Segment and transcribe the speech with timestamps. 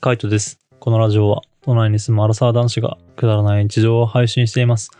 [0.00, 0.60] カイトです。
[0.78, 4.92] このラジオは、都内に住むアラサー男子がくだらない日常を配信しています。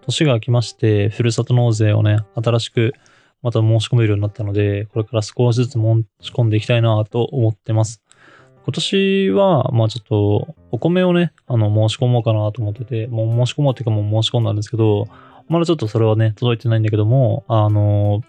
[0.00, 2.94] 年が明けまして、ふるさと納税をね、新しく
[3.42, 8.02] また申し込めるようになったので、これから少しずつ申し込んでいきたいなと思ってます。
[8.64, 15.06] 今年は、まあちょっと、お米をね、あの、申し込もうかなと思ってて、もう申し込もうっていうかもう申し込んだんですけど、
[15.50, 18.22] まだちょっとそれはね、届いてないんだけども、あの、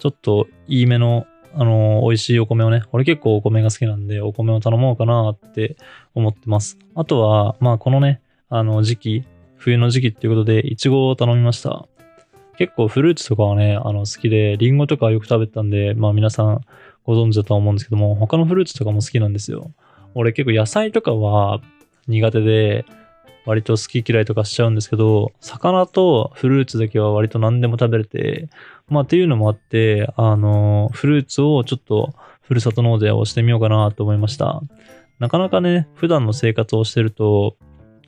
[0.00, 1.24] ちょっといいめの、
[1.60, 5.76] あの、美味しいお米をね、俺結構お米が好きなんで、お米を頼もうかなって
[6.14, 6.78] 思ってます。
[6.94, 9.24] あとは、まあこのね、あの時期、
[9.56, 11.88] 冬の時期っていうことで、いちごを頼みました。
[12.58, 16.60] 結構フルーツとかはね、あの好きで、リンゴとかよく食べたんで、まあ皆さん
[17.04, 19.72] ご存知だと思うんですけども、他のフルーツとかも好きなんですよ。
[20.14, 21.60] 俺結構野菜とかは
[22.06, 22.84] 苦手で、
[23.48, 28.50] 割と好き嫌いとかしちゃうんですけど、魚とフルーツだけは割と何でも食べれて、
[28.88, 32.12] まあっていうのもあって、あの、フルーツをちょっと
[32.42, 34.60] ふるさと納税をしてみようかなと思いました。
[35.18, 37.56] なかなかね、普段の生活をしてると、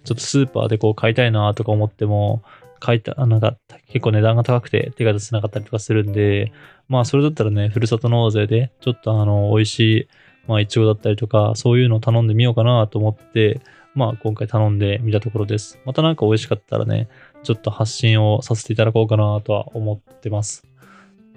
[0.05, 2.43] ちょっとスーパーでこう買いたいなとか思っても、
[2.79, 6.53] 買いた、なんか結構値段が高くて手が出せなかったりとかするんで、
[6.89, 10.09] まあそれだったらね、ふるさと納税でちょっとあの、美味しい、
[10.47, 13.61] まあいちごだったりとか、そういうのを頼んでみようかなと思って、
[13.95, 15.79] まあ今回頼んでみたところです。
[15.85, 17.09] またなんか美味しかったらね、
[17.43, 20.65] ちょっと発信をさせていただこうかなとは思ってます。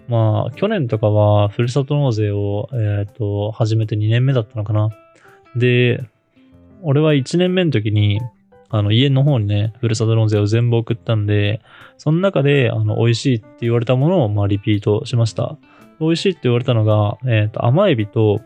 [0.07, 4.89] まあ去年とかはふるさと納税を、えっ、と、始めて2年目だったのかな。
[5.55, 6.03] で、
[6.81, 8.21] 俺は1年目の時に、
[8.69, 11.61] あの家の方にね、ふるさと納税を全部送ったんで、
[11.97, 15.57] その中で、あの、美味しいって言われたものを、まあ、リピートしました。
[15.99, 18.41] 美味しいって言われたのが、えっ、と、甘エビと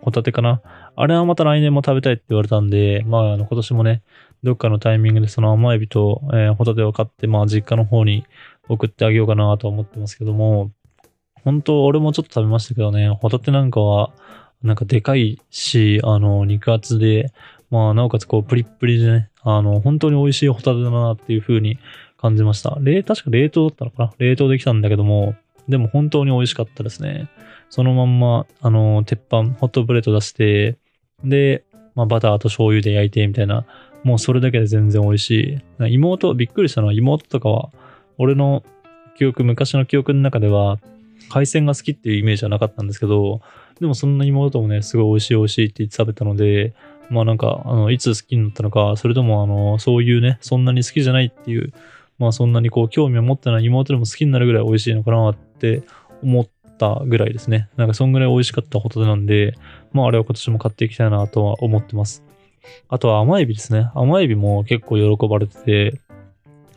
[0.00, 0.62] ホタテかな。
[0.96, 4.02] あれはまた来年も食べたいって言われたんで、まあ、あの、今年もね、
[4.42, 8.24] どっかのタイミングでその甘エビと、えーホタテを買って、まあ、実家の方に
[8.68, 10.72] 送ってあげようかなと思ってますけども、
[11.44, 14.12] 本当俺もちょっと食べましたけどね、ホタテなんかは、
[14.62, 17.32] なんかでかいし、あの、肉厚で、
[17.70, 21.78] まあ、なおかつこう、プリップリでね、あの、本当に美味しいホタテだなっていう風に
[22.16, 22.78] 感じました。
[22.80, 24.12] 冷、確か冷凍だったのかな？
[24.18, 25.34] 冷凍できたんだけども、
[25.68, 27.28] でも本当に美味しかったですね。
[27.68, 30.78] そのまんま、あの、鉄板、ホットプレート出して、
[31.24, 33.64] で、まあ、バターと醤油で焼いてみたいな、
[34.04, 35.92] もうそれだけで全然美味しい。
[35.92, 37.70] 妹、びっくりしたのは妹とかは、
[38.18, 38.62] 俺の
[39.16, 40.78] 記憶、昔の記憶の中では、
[41.28, 43.40] 海鮮が好きっていうイメージはなかったんですけど、
[43.80, 46.74] でもそんな妹もね、すごい美味しい美味しいって言って食べたので、
[47.10, 51.72] まあなんか、あの、いつ好きになったのか、それともあの、そういうね、そんなに好きじゃないっていう、
[52.18, 55.82] まあそんなにこう、興味を持ってない妹でも好きになるぐらい美味しいのかなって
[56.22, 57.68] 思ったぐらいですね。
[57.76, 59.54] なんかそんぐらい美味しかったホタテなんで、
[59.92, 62.22] まああれは今年も買っていきたいなとは思ってます。
[62.88, 63.90] あとは甘エビですね。
[63.94, 66.00] 甘エビも結構喜ばれてて、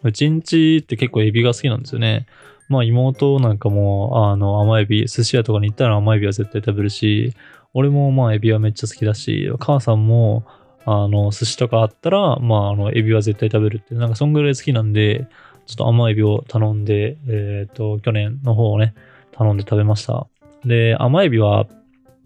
[0.03, 2.25] うちんちって結構エビが好きなんですよね。
[2.67, 7.33] まあ妹なんかも、あの、甘エビ、寿司屋とかに行ったら甘エビは絶対食べるし、
[7.73, 10.45] 俺もまあエビはめっちゃ好きだし、母さんも、
[10.85, 15.27] あの、寿司とかあったら、まああの、エビは絶対食べるって、なんかそんぐらい好きなんで、
[15.65, 18.95] ちょっと甘エビを頼んで、えっ、と、去年の方をね、
[19.39, 20.27] 頼んで食べました。
[20.65, 21.65] で、甘エビは、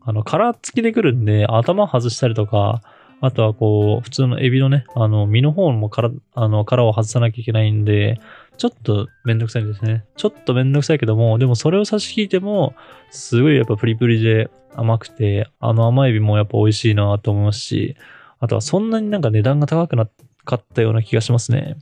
[0.01, 2.81] あの、殻付きで来るんで、頭外したりとか、
[3.21, 8.19] あとはこう、普通のエビのね、あの、身の方も殻、あの、殻を外さなきゃいけないんで、
[8.57, 10.03] ちょっとめんどくさいんですね。
[10.17, 12.73] ちょっとめんどくさいけども、でもそれを差し引いても、
[13.11, 17.95] すごいやっぱプリプリで甘くて、あの甘エビもやっぱ美味しいなと思いますし、
[18.39, 20.07] あとはそんなになんか値段が高くな
[20.45, 21.77] かったような気がしますね。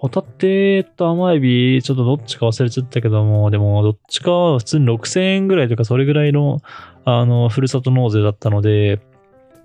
[0.00, 6.60] ホタテと甘エビ、ちょっとどっちか忘れちゃったけども、でもどっちかは普通に6000円ぐらいとかそれぐらいの、
[7.04, 9.00] あの、ふるさと納税だったので、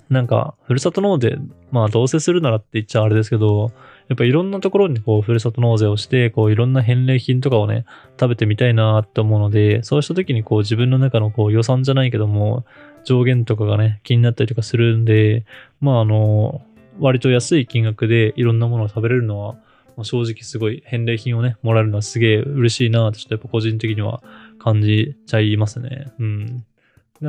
[0.09, 1.37] なんか、ふるさと納税、
[1.71, 3.71] まあどうせするならって言っちゃあれですけど、
[4.07, 7.85] やっぱいろんなところにこう、ふるさと納税をして、こう、いろんな返礼品とかをね、
[8.19, 12.65] 食べてみたいなって思うので、そうした時にこう、自分の中のこう、予算じゃないけども、
[13.03, 15.45] 上限とかがね、気になったりとかするんで、
[15.79, 16.63] まああの、
[16.99, 19.55] 割と安い金額でいろんなものを食べれるのは、
[19.95, 24.23] まあ、正直すごい返礼品をね、もらえるのはすげえ嬉しいなって、ちょっとやっぱ個人的には
[24.59, 26.11] 感じちゃいますね。
[26.19, 26.65] うん。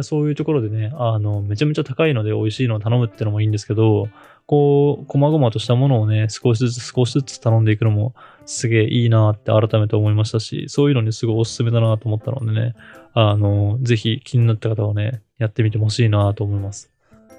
[0.02, 4.08] そういうところでね、あの、めちゃめちゃ高いので美味しいのを頼むってのもいいんですけど、
[4.47, 8.14] こう、細々としたものをね、少しずつ少しずつ頼んでいくのも
[8.44, 12.75] すげえいいなって改めて思いましたし、そういうのにすごいおすすめだなと思ったのでね、
[13.12, 16.90] あの、ぜひ気になった方はね、やってみてほしいなと思います。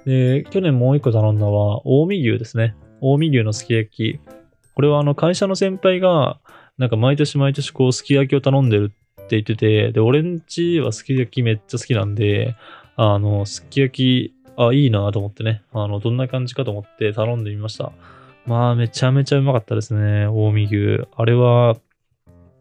[0.06, 2.76] で、去年もう一個頼んだのは、近江牛ですね。
[3.02, 4.20] 近江牛のすき焼き。
[4.76, 6.40] これはあの、会社の先輩が、
[6.78, 8.92] なんか毎年毎年こう、すき焼きを頼んでる
[9.22, 12.56] って言ってて、で、俺んちはすき焼きめっちゃ好きなんで、
[12.98, 17.92] あの、すき焼き、あ、いいなと思ってね、あの、どんな感じかと思って頼んでみました。
[18.46, 21.08] まあ、めちゃめちゃうまかったですね、近江牛。
[21.16, 21.78] あれは、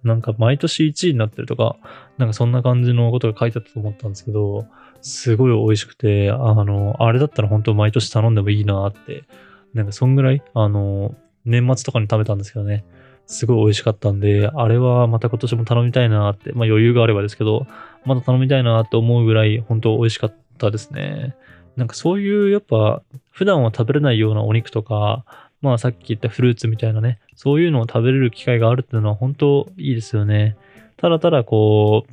[0.02, 1.76] なんか毎年1位になってるとか、
[2.18, 4.66] なんかそんな感じのことが書いてあったと思ったんですけど、
[5.00, 9.24] すごい美味しくて、あの、あれだったら本当毎年頼んでもいいなって、
[9.72, 11.14] なんかそんぐらい、あの、
[11.44, 12.84] 年末とかに食べたんですけどね、
[13.26, 17.66] すごい美味しかったんで、あれはまた今年も頼みたいなって、まあ余裕があればですけど、
[18.04, 21.34] また頼みたいなって思うぐらい本当美味しかったですね。
[21.76, 25.24] なんかそういうやっぱ普段は食べれないようなお肉とか、
[25.60, 30.56] まあさっき言ったフルーツみたいなね、そういうのを食べれる機会があるっていうのは本当いいですよね。
[30.96, 32.06] ただただこ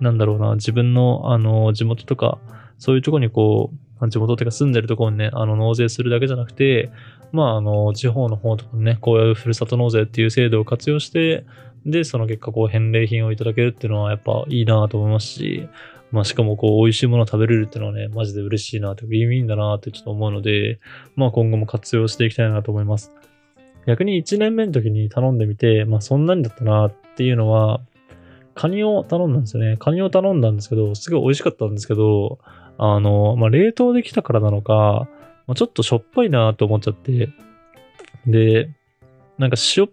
[0.00, 2.38] う、なんだろうな、自分のあの地元とか、
[2.78, 3.76] そういうとこにこう、
[4.08, 6.90] 地元っていうか住んでるところにね、あの納税するだけじゃなくて、
[7.32, 11.44] まああの地方の方とかにね、こういうふるさと納税っていう制度を活用して、
[11.84, 15.68] で、その結果こう返礼品をいただけるっていうのはやっぱいいなと思いますし、
[16.12, 20.80] まあしかもこう美味しいものを食べれるっていうのはね、マジで嬉しいなって、ウィンウィンだなってちょっと思うので、
[21.16, 23.12] まあ今後も活用していきたいなと思います。
[23.86, 27.80] 逆に1年目の時に頼んでみて、まあそんなにだったなっていうのは、
[28.54, 29.76] カニを頼んだんですよね。
[29.78, 32.38] カニを頼んだんですけど、すごい美味しかったんですけど、
[32.82, 35.06] あの、まあ冷凍できたからなのか、
[35.46, 37.28] まあ、ちょっとしょっぱいなと思っちゃって、
[38.26, 38.70] で、
[39.36, 39.88] なんか塩っ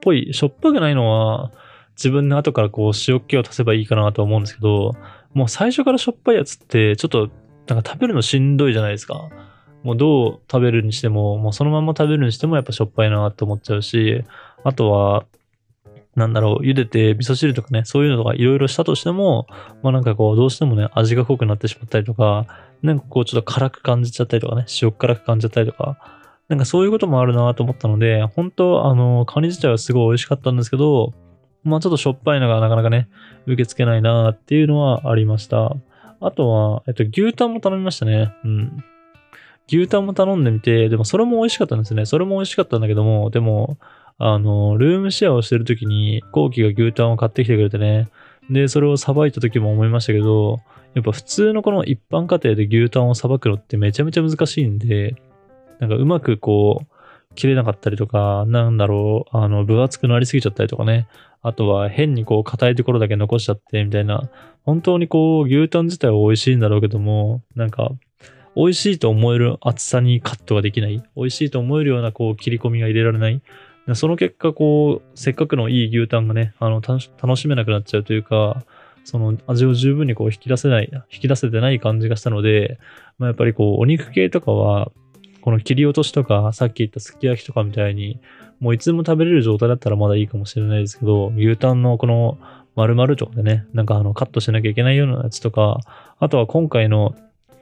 [0.00, 1.52] ぽい、しょっぱくないのは、
[1.96, 4.96] 自分で後からこう塩気を足せばいいかなと思うんですけど、
[5.32, 7.30] もう最初からしょっぱいやつって、ちょっと、
[7.68, 9.28] なんか食べるのしんどいじゃないですか。
[9.84, 14.24] もうどう食べるにしても、もうそのまま食べるにしてもやっぱしょっぱいなって思っちゃうし、
[14.64, 15.24] あとは、
[16.18, 19.46] なんだろう、茹でて味噌汁とかね、そういうのとかいろいろしたとしても、
[19.82, 22.46] まあなんかこう、どうしてもね、味が濃くなってしまったりとか、
[22.82, 25.96] なんかこう、ちょっと辛く感じちゃったりとかね、塩辛く感じちゃったりとか、
[26.48, 31.14] なんかそういうこともあるなと思ったので、本当あの、カニ自体はすごい美味しかったんですけど、
[31.62, 33.08] まあちょっとしょっぱいのがなかなかね、
[33.46, 35.76] 受け付けないなっていうのはありました。
[36.20, 38.34] あとは、えっと、牛タンも頼みましたね。
[38.44, 38.84] うん。
[39.68, 42.06] 牛タンも頼んでみて、でもそれも美味しかったんですね。
[42.06, 43.76] それも美味しかったんだけども、でも、
[44.18, 48.08] あの、ルームシェアをしてる時に、後期が牛タンを買ってきてくれてね。
[48.50, 50.60] で、それをさばいた時も思いましたけど、
[50.94, 55.14] やっぱ普通のこの一般家庭で牛タンをさばくのってめちゃめちゃ難しいんで、
[55.78, 61.06] なんかうまくこう、切れなかったりとか、なんだろう、あの、分厚くなりすぎちゃったりとかね。
[61.42, 64.28] あとは変にこう硬いところだけ残しちゃってみたいな。
[64.64, 67.92] 本当にこう牛タン自体は美味しいんだろうけども、なんか
[68.56, 71.02] 美味しいと思える厚さにカットができない。
[71.16, 73.40] 美味しいと思えるようなこう切り込みが入れられない。
[73.94, 78.64] その結果こう、せっかくのいい牛タンがね、あの、楽しめなくなっちゃうというか、
[79.04, 82.78] その味を十分にこう引き出せない、引き出せてない感じがしたので、
[83.18, 84.90] まあ、やっぱりこう、お肉系とかは、
[85.40, 88.20] この切り落としとか、さっき言ったすき焼きとかみたいに、
[88.60, 92.38] もういつでも食べれる状態だったらまだいいかもしれないですけど、牛タンのこの
[92.74, 95.80] 丸々とかでね、なんかあのカットしなきゃいけないようなやつとか、
[96.18, 97.14] あとは今回の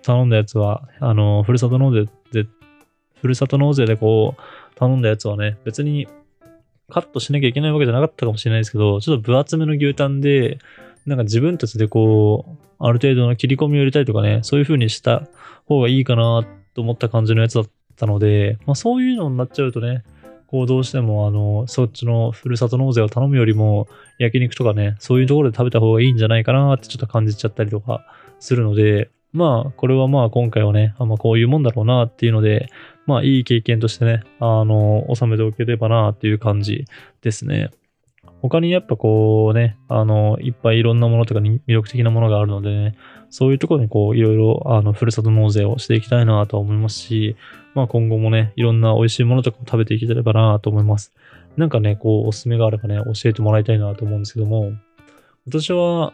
[0.03, 2.49] 頼んだやつは、あの、ふるさと納税で、
[3.21, 6.07] ふるさと納税でこう、頼んだやつはね、別に
[6.91, 10.59] カットしなきゃいけないわけじゃなかったかもしれないですけど、ちょっと分厚めの牛タンで、
[11.07, 15.27] なんか自分たちでこう、ある程度の切り込みを入れたりとかね、そういう風にした
[15.67, 17.67] 方がいいかなと思った感じのやつだっ
[17.97, 20.05] たので、まあそういうのになっちゃうとね、
[20.47, 28.07] こうどうしてもあの、そっちのふるさと納税を頼むよりも、焼肉とかね、そういうところで食べた方がいいんじゃないかなってちょっと感じちゃったりとか
[28.39, 32.69] するので、まあ、これはまあ今回はね、あまあこういうもんだろうなっていうので、
[33.07, 36.85] まあいい経験としてね、あの、収めておければなっていう感じ
[37.23, 37.71] ですね。
[38.43, 42.95] 他にやっぱこうね、あの、いっぱいいろんなものとかに魅力的なものがあるのでね、
[43.31, 47.37] そういうところにこう、いろいろ、あの、ふるさと納税をしていきたいなとは思いますし、
[47.75, 51.13] まあ今後もね、いろんな美味しいものとかも食べていければなと思います。
[51.57, 54.73] なんかね、こう、おすすめがあればね、教えてもらいたいなと思うんですけども、
[55.47, 56.13] 私は、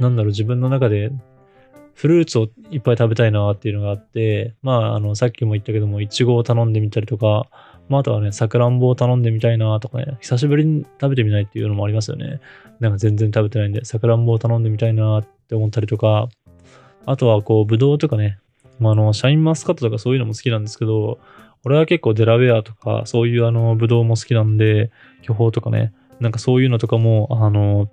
[0.00, 1.10] なんだろう、自分の中で、
[1.98, 7.48] フルーツをいっぱい食べたいなっていうのがあって、まあ、あの、さっきも言ったけども、いちごを頼んでみたりとか、
[7.88, 12.40] まあ、あとはね、さくらんぼを頼んでみたいなとかね、久しぶりに食べてみないっていうのもありますよね。
[12.78, 16.28] なんか全然食べてないんで、さくらんぼを頼んでみたいなって思ったりとか、
[17.04, 18.38] あとはこう、ぶどうとかね、
[18.78, 21.18] まあ、あの、シャインマスカットとかそういうのも好きなんですけど、
[21.64, 27.90] 俺は結構デラウェアとか、そういうあの、ぶどうも好きなんで、巨峰とかね、なんかそういうのとかも、あの、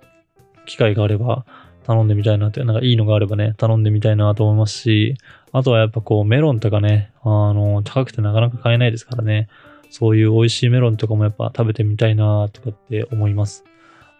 [0.64, 1.44] 機会があれば
[1.86, 5.14] 頼んでみたいなって、なんかいいのがあればね、頼んでみたいなと思いますし、
[5.52, 9.48] あとはやっぱこうメロンとかね、あの、高くてなかなか買えないですからね、
[9.90, 13.64] そういう美味しいメロンとかもやっぱ食べてみたいなとかって思います。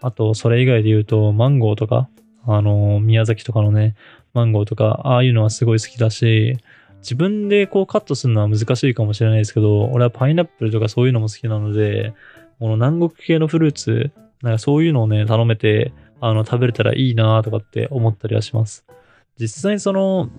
[0.01, 2.09] あと、それ以外で言うと、マンゴーとか、
[2.47, 3.97] あの、宮崎とかのね、
[4.33, 6.57] マンゴーとか、ああいうのはすごい好きだし、
[7.01, 12.15] 自分でこうカットするのは難しいかもしれないですけど、俺はパイナップルとかそういうのも好きなので、
[12.59, 14.11] この南国系のフルーツ、
[14.43, 18.85] なんかそういうのをね、頼めて、あの、食べれたらいいなとかって思ったりはします。
[19.39, 20.31] 実際その、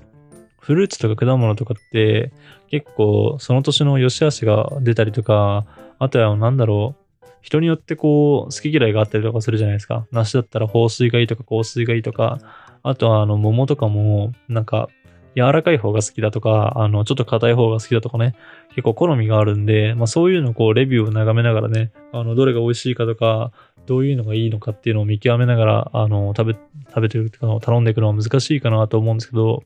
[0.60, 2.34] フルーツとか果物とかって
[2.70, 5.66] 結構その年の良し悪しが出たりとか、
[6.00, 10.06] あとはなんだろう、人によってこう、好き嫌いがあったりとかするじゃないですか。
[10.12, 12.40] 梨だったら放水がいいとか香水がいいとか、
[12.84, 14.90] あとはあの桃とかも、なんか、
[15.36, 18.36] 柔らかい方が好きだとか、あの、ちょっと硬い方が好きだとかね、
[18.70, 23.52] 結構好みがあるんで、まあそういうのをこう、レビューを眺めながらね、あの、どれが美味しいかとか、
[23.88, 29.63] どういうのがいいのかっていうのを見極めながら、あの、食べ、食べてるか頼んでいくのは難しいかなと思うんですけど、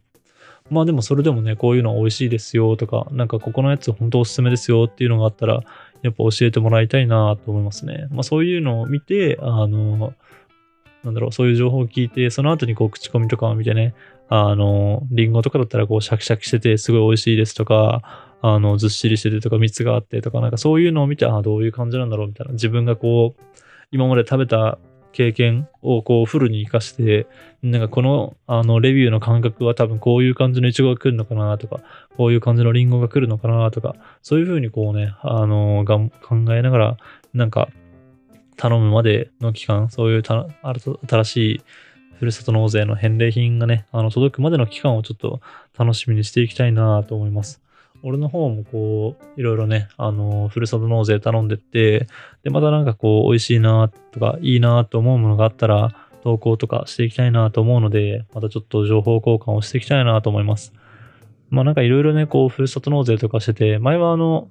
[0.70, 5.64] まあでもそれでもね、こういうの美味しいですよとか、なんかここのやつ本当おすすめですよっていうのがあったら、
[6.02, 8.08] やっぱ教えてもらいたいなと思いますね。
[8.12, 10.14] まあそういうのを見て、あの、
[11.04, 13.96] なんだろう、そういう情報を聞いて、その後にこう口コミとかを見てね、
[14.30, 22.54] あの、リンゴとかだったらこうシャキシャキしててすごい美味しいですとか、あの、ずっしりしててとか蜜があってとか、なんかそういうのを見て、ああどういう感じなんだろうみたいな。
[22.54, 23.44] 自分がこう、
[23.92, 24.78] 今まで食べた
[25.12, 27.28] 経験をこうフルに活かして、
[27.62, 31.82] なんかこのあのレビューの感覚は多分こういう感じのイチゴが来るのかなとか、
[32.16, 36.12] こういう感じのリンゴが来るのかなとか、そういうふうにこうね、あのが考
[36.56, 36.98] えながら、
[37.34, 37.70] なんか
[38.58, 41.62] 頼むまでの期間、そういう新しい
[42.18, 45.42] ふるさと納税の返礼品がね、あの届くまでの期間をちょっと
[45.78, 47.62] 楽しみにしていきたいなと思います。
[48.04, 52.08] 俺の方もこう、いろいろね、あの、ふるさと納税頼んでって、
[52.44, 60.74] で、またなんかこう、美味しいなとか、いいなと思うものがあったら、投稿とかしていきたいなと思うので、またちょっと情報交換をしていきたいなと思います。
[61.50, 64.48] まあなんかいろいろね、こう、ふるさと納税とかしてて、前はあの、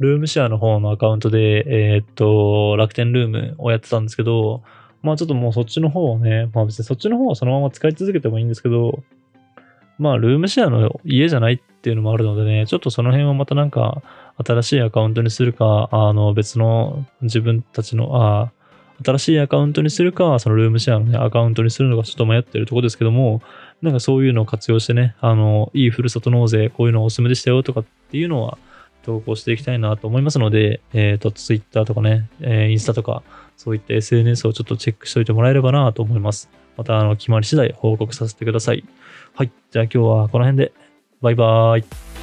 [0.00, 4.62] ルームシェアの方のアカウントで、えー、っと、楽天ルームをやってたんですけど、
[5.02, 9.02] まあちょっともうそっちの方をね、まあ別にそっちの方はそのまま使い続けてもいいんですけど、
[9.98, 14.02] まあルームシェアの家じゃないっていうのもあるのでね、ちょっとその辺はまたなんか
[14.44, 18.52] 新しいアカウントにするか、あの別の自分たちの、あ
[19.04, 23.42] 新しいアカウントにするか、そのルームシェアのね、アカウントにするのかちょっと迷ってるところですけども、
[23.82, 28.56] なんかそういうのを活用してね、あの、いいふるさと納税、こういうのおすすめでしたよとかっていうのは
[29.04, 33.22] 投稿していきたいなと思いますので、えっ、ー、と、Twitter とかね、えー、インスタとか、
[33.56, 36.48] そういった SNS をちょっとチェックしておいてもらえればなと思います。
[36.76, 38.84] また、あの、決まり次第報告させてください。
[39.36, 39.50] はい。
[39.72, 40.72] じゃあ今日はこの辺で。
[41.20, 42.13] バイバーイ。